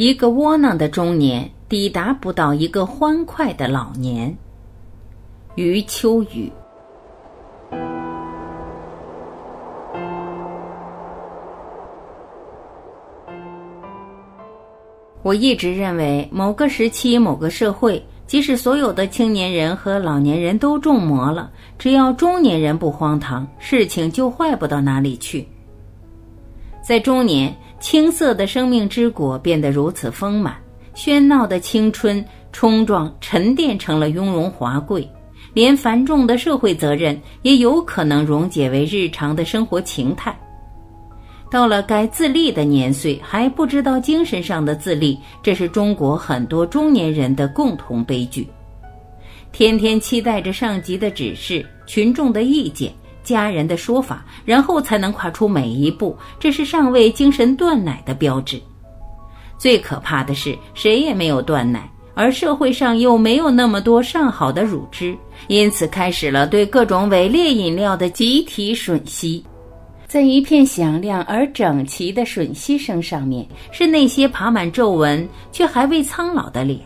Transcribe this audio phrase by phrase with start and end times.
[0.00, 4.32] 一个窝囊的中年抵达不到一个欢快的老年。
[5.56, 6.52] 余秋雨。
[15.24, 25.44] 我一直认为，某个时期、某个社会，即使所有的青年人和老年人都中魔了，只要中年人不荒唐，事情就坏不到哪里去。
[26.86, 27.52] 在中年。
[27.80, 30.56] 青涩的生命之果变得如此丰满，
[30.94, 35.08] 喧闹的青春冲撞沉淀成了雍容华贵，
[35.54, 40.36] 连繁重的社会责任也有可能溶解为日常的生活情态。
[41.50, 48.46] 到了该自立的年岁，还不知道精神上的自立，这是中国很多中年人的共同悲剧。
[49.50, 52.92] 天天期待着上级的指示、群众的意见。
[53.28, 58.60] 家人的说法，然后才能跨出每一步，这是尚未精神断奶的标志。
[59.58, 65.16] 最可怕的是，谁也没有断奶，而社会上又没有那么多上好的乳汁，
[65.48, 69.44] 因此开始了对各种伪劣饮料的集体吮吸。
[70.06, 76.80] 在一片响亮而整齐的吮吸声上面，是那些爬满皱纹却还未苍老的脸。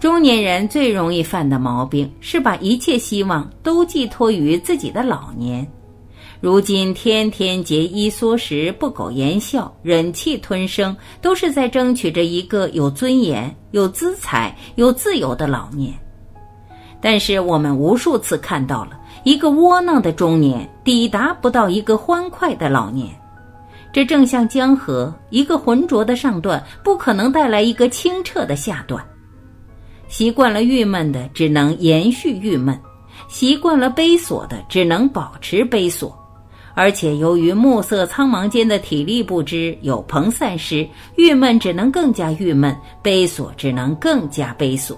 [0.00, 5.66] 中年人最容易犯的毛病是把一切希望都寄托于自己的老年，
[6.42, 15.94] 如今天天节衣缩食、不苟言笑、忍气吞声，都是在争取着一个有尊严、有姿彩、有自由的老年。
[17.00, 23.08] 但是我们无数次看到了一个窝囊的中年抵达不到一个欢快的老年，
[23.90, 29.02] 这正像江河，一个浑浊的上段不可能带来一个清澈的下段。
[30.16, 32.72] 习惯了郁闷的，只能延续郁闷；
[33.26, 36.16] 习惯了悲锁的，只能保持悲锁。
[36.72, 44.96] 而且由于暮色苍茫间的体力不支，有朋散失，郁闷只能更加郁闷，悲锁只能更加悲锁。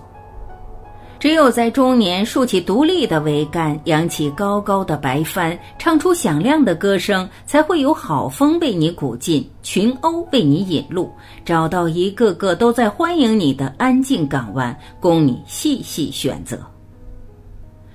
[1.18, 11.10] 只有在中年竖起独立的桅杆，扬起高高的白帆，唱出响亮的歌声，才会有好风为你鼓劲，群鸥为你引路，
[11.44, 16.58] 找到一个个都在欢迎你的安静港湾，供你细细选择。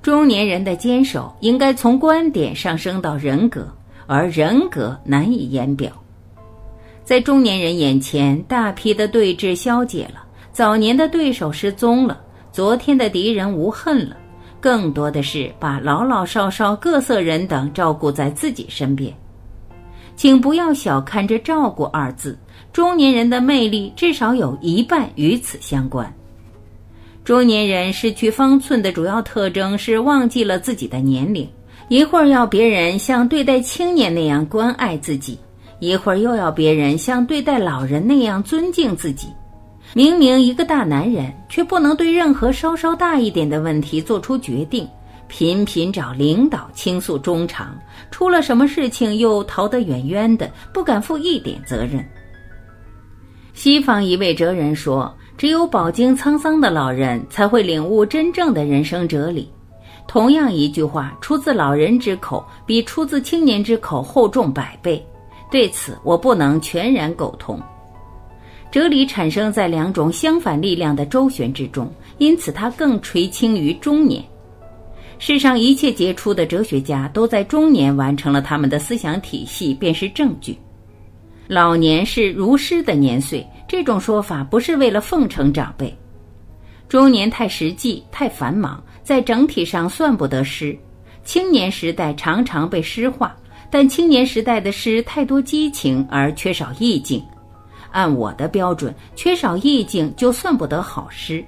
[0.02, 3.68] 中年人的坚守应该从观点上升到人格，
[4.08, 5.92] 而人格难以言表。
[7.04, 12.20] 在中年人眼前，大批的对峙消解了，早年的对手失踪了。
[12.52, 14.18] 昨天的敌人无恨了，
[14.60, 19.14] 更多的是把老老少少各色人等照顾在自己身边。
[20.18, 22.38] 请不要小看这“照顾”二字，
[22.74, 26.14] 中年人的魅力至少有一半与此相关。
[27.24, 31.48] 中年人失去方寸的主要特征是忘记了自己的年龄，
[31.88, 35.40] 一会儿要别人像对待青年那样关爱自己，
[35.80, 39.28] 一会儿又要别人像对待老人那样尊敬自己。
[39.94, 44.88] 明明一个大男人，却不能对任何稍稍大一点的问题做出决定，
[45.28, 47.78] 频频找领导倾诉衷肠，
[48.10, 52.06] 出了什么事情又逃得远远的，不敢负一点责任。
[53.54, 59.52] 西方一位哲人说：“只有饱经沧桑的老人，才会领悟真正的人生哲理。”
[60.08, 65.06] 同样一句话，出自老人之口，比出自青年之口厚重百倍。
[65.52, 67.62] 对此，我不能全然苟同。
[68.72, 74.24] 哲理产生在两种相反力量的周旋之中，因此它更垂青于中年。
[75.20, 80.58] 世上一切杰出的哲学家都在中年完成了他们的思想体系，便是证据。
[81.48, 85.94] 老年是如诗的年岁，这种说法不是为了奉承长辈。
[86.88, 90.78] 中年太实际、太繁忙，在整体上算不得诗。
[91.24, 93.36] 青年时代常常被诗化，
[93.70, 97.22] 但青年时代的诗太多激情而缺少意境。
[97.92, 101.44] 按我的标准，缺少意境就算不得好诗。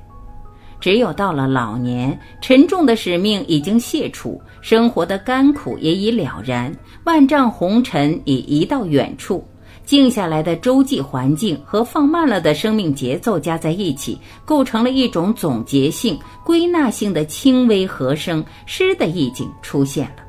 [0.80, 9.42] 只有到了老年，沉重的使命已经卸除，生活的甘苦也已了然，万丈红尘已移到远处，
[9.86, 20.24] 静下来的周际环境和放慢了的生命节奏加在一起，构成了一种总结性、归纳性的轻微和声，诗的意境出现了。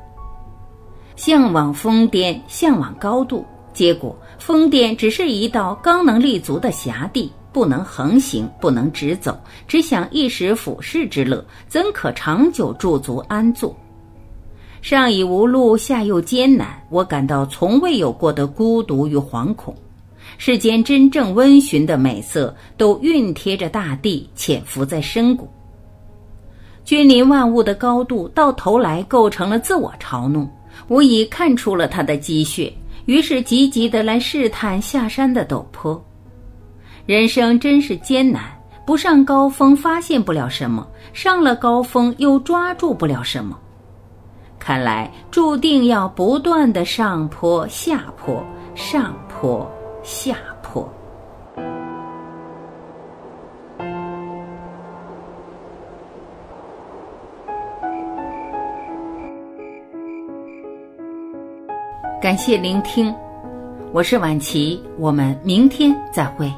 [1.17, 3.45] 向往峰巅，向往高度。
[3.73, 9.37] 结果，疯癫只是一道刚能立足的狭地，不能横行，不能直走，
[9.67, 13.75] 只想一时俯视之乐，怎可长久驻足安坐？
[14.81, 19.75] 上已无路，下又艰难，我感到从未有过的孤独与惶恐。
[20.37, 25.47] 世间真正温驯的美色，都熨贴着大地，潜伏在深谷。
[26.83, 30.47] 君临万物的高度，到头来构成了自我嘲弄。
[30.87, 32.71] 我已看出了他的积血。
[33.05, 36.03] 于是急急的来试探下山的陡坡，
[37.05, 38.43] 人生真是艰难，
[38.85, 43.57] 不上高峰发现不了什么，上了高峰又抓住不了什么。
[44.57, 48.43] 看来注定要不断的上坡下坡，
[48.73, 49.69] 上坡
[50.01, 50.91] 下坡。
[62.21, 63.13] 感谢聆听，
[63.91, 66.51] 我是晚琪，我们明天再会。